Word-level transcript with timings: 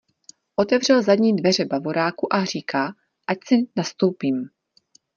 Otevřel 0.55 1.01
zadní 1.03 1.35
dveře 1.35 1.65
Bavoráku 1.65 2.33
a 2.33 2.45
říká, 2.45 2.93
ať 3.27 3.37
si 3.45 3.67
nastoupím. 3.77 4.49